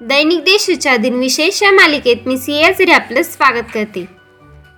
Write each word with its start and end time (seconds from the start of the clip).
दैनिक 0.00 0.40
देशूच्या 0.40 0.96
दिनविशेष 0.96 1.62
या 1.62 1.70
मालिकेत 1.70 2.16
मी 2.26 2.38
सी 2.38 2.64
जरी 2.78 2.90
आपलं 2.90 3.22
स्वागत 3.22 3.64
करते. 3.74 4.08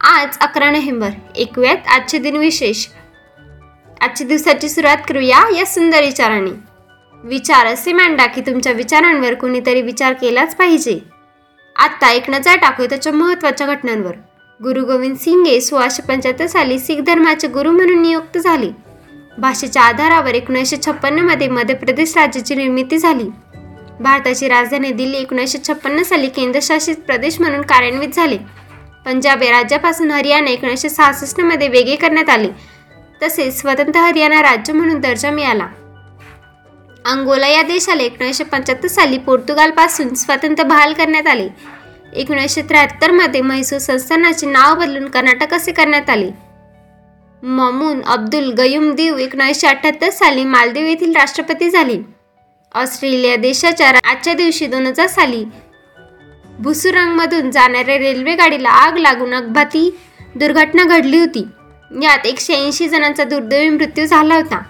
आज 0.01 0.39
अकरा 0.41 0.71
नोव्हेंबर 0.71 1.09
एकव्यात 1.37 1.77
आजचे 1.89 2.19
दिनविशेष. 2.19 2.87
आजच्या 4.01 4.27
दिवसाची 4.27 4.69
सुरुवात 4.69 4.97
करूया 5.09 5.57
या 5.57 5.67
सुंदर 5.67 6.03
विचाराने. 6.03 6.51
विचार 7.25 7.67
असे 7.67 7.93
मांडा 7.93 8.27
की 8.27 8.41
तुमच्या 8.41 8.73
विचारांवर 8.73 9.35
कोणीतरी 9.35 9.83
विचार 9.83 10.13
केलाच 10.13 10.57
पाहिजे. 10.57 10.99
आत्ता 11.77 12.11
एक 12.11 12.31
नजर 12.31 12.57
टाकू 12.57 12.87
त्याच्या 12.87 13.13
महत्त्वाच्या 13.13 13.67
घटनांवर. 13.67 14.13
गुरु 14.63 14.85
गोविंद 14.85 15.17
सिंगे 15.17 15.61
सोळाशे 15.61 16.03
पंच्याहत्तर 16.03 16.47
साली 16.47 16.79
शीख 16.79 17.01
धर्माचे 17.01 17.49
गुरु 17.49 17.71
म्हणून 17.71 18.03
नियुक्त 18.03 18.39
झाले. 18.39 18.71
भाषेच्या 19.39 19.83
आधारावर 19.83 20.35
एकोणीसशे 20.35 20.77
छप्पन्नमध्ये 20.77 21.49
मध्य 21.49 21.75
प्रदेश 21.75 22.17
राज्याची 22.17 22.55
निर्मिती 22.55 22.99
झाली. 22.99 23.31
भारताची 24.01 24.49
राजधानी 24.49 24.91
दिल्ली 24.91 25.19
एकोणीसशे 25.19 25.59
छप्पन्न 25.69 26.03
साली 26.03 26.29
केंद्रशासित 26.29 26.97
प्रदेश 26.97 27.41
म्हणून 27.41 27.63
कार्यान्वित 27.63 28.09
झाले. 28.09 28.39
पंजाब 29.07 29.43
या 29.43 29.51
राज्यापासून 29.51 30.11
हरियाणा 30.11 30.51
एकोणीसशे 30.51 30.89
सहासष्टमध्ये 30.89 31.69
वेगळे 31.69 31.97
करण्यात 31.97 32.31
आले. 32.31 32.49
तसेच 33.23 33.61
स्वतंत्र 33.61 34.01
हरियाणा 34.01 34.43
राज्य 34.43 34.73
म्हणून 34.73 35.01
दर्जा 35.01 35.31
मिळाला. 35.31 35.67
अंगोला 37.05 37.47
या 37.47 37.63
देशाला 37.63 38.03
एकोणीसशे 38.03 38.45
पंच्याहत्तर 38.45 38.89
साली 38.89 39.19
पोर्तुगालपासून 39.19 40.15
स्वतंत्र 40.15 40.65
बहाल 40.65 40.93
करण्यात 40.93 41.27
आले. 41.27 41.49
एकोणीसशे 42.13 42.63
त्र्याहत्तरमध्ये 42.63 43.41
म्हैसूर 43.41 43.79
संस्थानाचे 43.79 44.47
नाव 44.47 44.75
बदलून 44.75 45.09
कर्नाटक 45.09 45.55
असे 45.55 45.73
करण्यात 45.73 46.11
आले. 46.11 46.31
ममून 47.43 48.03
अब्दुल 48.03 48.53
गयूम 48.53 48.95
दीव 48.95 49.19
एकोणीसशे 49.19 49.67
अठ्ठ्याहत्तर 49.67 50.11
साली 50.11 50.45
मालदीव 50.45 50.87
येथील 50.87 51.17
राष्ट्रपती 51.17 51.71
झाले. 51.71 52.20
ऑस्ट्रेलिया 52.75 53.37
देशाच्या 53.37 53.89
आजच्या 54.05 54.33
दिवशी 54.35 54.67
दोन 54.67 54.87
हजार 54.87 55.07
साली 55.07 55.45
भुसुरांगमधून 56.59 57.51
जाणाऱ्या 57.51 57.97
रेल्वे 57.99 58.35
गाडीला 58.35 58.71
आग 58.71 58.97
लागून 58.97 59.35
अपघाती 59.35 59.91
दुर्घटना 60.35 60.85
घडली 60.85 61.19
होती. 61.19 61.45
यात 62.03 62.27
एकशे 62.27 62.55
ऐंशी 62.55 62.89
जणांचा 62.89 63.25
दुर्दैवी 63.25 63.69
मृत्यू 63.69 64.05
झाला 64.07 64.35
होता. 64.35 64.61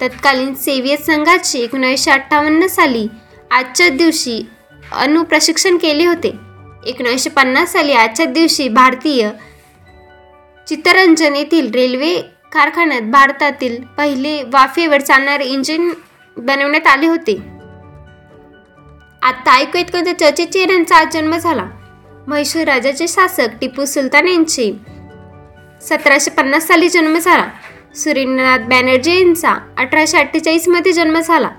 तत्कालीन 0.00 0.54
सेव्हियत 0.54 1.04
संघाचे 1.06 1.58
एकोणीसशे 1.58 2.10
अठ्ठावन्न 2.10 2.66
साली 2.66 3.06
आजच्या 3.50 3.88
दिवशी 3.88 4.40
अनुप्रशिक्षण 4.92 5.76
केले 5.76 6.06
होते. 6.06 6.32
एकोणीसशे 6.86 7.30
पन्नास 7.30 7.72
साली 7.72 7.92
आजच्या 7.92 8.26
दिवशी 8.26 8.68
भारतीय 8.68 9.28
चित्तरंजन 10.66 11.36
येथील 11.36 11.70
रेल्वे 11.74 12.14
कारखान्यात 12.52 13.02
भारतातील 13.02 13.80
पहिले 13.98 14.42
वाफेवर 14.52 15.00
चालणारे 15.00 15.44
इंजिन 15.44 15.90
बनवण्यात 16.38 16.86
आले 16.86 17.06
होते. 17.06 17.36
आता 19.22 19.54
ऐकूयात 19.56 19.86
कोणत्या 19.92 20.18
चर्चित 20.18 20.46
चेहऱ्यांचा 20.46 20.96
आज 20.96 21.12
जन्म 21.12 21.36
झाला? 21.36 21.66
म्हैसूर 22.26 22.62
राजाचे 22.62 23.08
शासक 23.08 23.48
टिपू 23.60 23.84
सुलतान 23.84 24.28
यांचे 24.28 24.72
सतराशे 25.82 26.30
पन्नास 26.30 26.66
साली 26.66 26.88
जन्म 26.88 27.18
झाला. 27.18 27.46
सुरेंद्रनाथ 27.94 28.58
बॅनर्जी 28.58 29.20
यांचा 29.20 29.54
अठराशे 29.78 30.18
अठ्ठेचाळीसमध्ये 30.18 30.92
जन्म 30.92 31.20
झाला. 31.20 31.50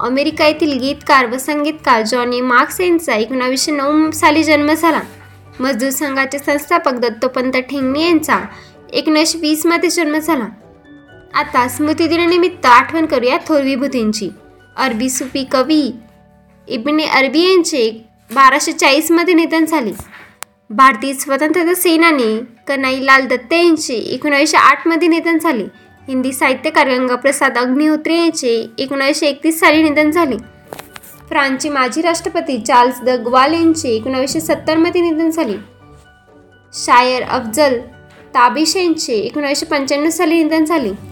अमेरिका 0.00 0.46
येथील 0.46 0.78
गीतकार 0.78 1.26
व 1.26 1.38
संगीतकार 1.38 2.02
जॉनी 2.02 2.40
मार्क्स 2.40 2.80
यांचा 2.80 3.14
एकोणावीसशे 3.14 3.72
नऊ 3.72 4.10
साली 4.10 4.44
जन्म 4.44 4.72
झाला. 4.72 5.00
मजदूर 5.60 5.90
संघाचे 5.90 6.38
संस्थापक 6.38 6.92
दत्तोपंत 6.92 7.52
ठेंगणे 7.52 8.06
यांचा 8.06 8.38
एकोणीसशे 8.92 9.38
वीसमध्ये 9.38 9.90
जन्म 9.90 10.18
झाला. 10.18 10.44
आता 11.34 11.68
स्मृतिदिनानिमित्त 11.68 12.66
आठवण 12.66 13.06
करूया 13.06 13.36
थोर 13.48 13.60
विभूतींची 13.62 14.28
अरबी 14.76 15.08
सुफी 15.10 15.44
कवी 15.44 15.92
इबने 16.68 17.04
अरबी 17.04 17.40
यांचे 17.42 17.90
बाराशे 18.34 18.72
चाळीसमध्ये 18.72 19.34
निधन 19.34 19.64
झाले. 19.64 19.92
भारतीय 20.70 21.12
स्वतंत्रता 21.12 21.74
सेनानी 21.74 22.40
कनाईलाल 22.66 23.26
दत्त 23.26 23.52
यांचे 23.52 23.94
एकोणीसशे 23.94 24.56
आठमध्ये 24.56 25.08
निधन 25.08 25.38
झाले. 25.38 25.64
हिंदी 26.08 26.32
साहित्यकार 26.32 26.88
गंगाप्रसाद 26.88 27.58
अग्निहोत्री 27.58 28.18
यांचे 28.18 28.66
एकोणीसशे 28.78 29.26
एकतीस 29.26 29.60
साली 29.60 29.82
निधन 29.82 30.10
झाले. 30.10 30.36
फ्रान्सचे 31.28 31.68
माजी 31.68 32.02
राष्ट्रपती 32.02 32.58
चार्ल्स 32.58 33.00
द 33.00 33.08
ग्वाल 33.08 33.54
यांचे 33.54 33.88
एकोणीसशे 33.88 34.40
सत्तरमध्ये 34.40 35.00
निधन 35.00 35.30
झाले. 35.30 35.56
शायर 36.74 37.22
अफजल 37.22 37.78
ताबिश 38.34 38.76
यांचे 38.76 39.14
एकोणीसशे 39.14 39.66
पंच्याण्णव 39.66 40.10
साली 40.10 40.42
निधन 40.42 40.64
झाले. 40.64 41.11